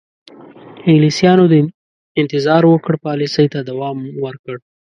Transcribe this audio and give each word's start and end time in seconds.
انګلیسیانو 0.89 1.45
د 1.49 1.55
انتظار 2.21 2.63
وکړه 2.67 2.97
پالیسۍ 3.07 3.45
ته 3.53 3.59
دوام 3.69 3.97
ورکړ. 4.25 4.55